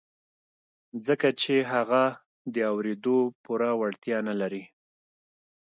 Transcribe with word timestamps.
ځکه 1.05 1.27
چې 1.41 1.53
هغه 1.71 2.03
د 2.53 2.55
اورېدو 2.71 3.17
پوره 3.43 3.71
وړتيا 3.79 4.17
نه 4.29 4.33
لري. 4.41 4.63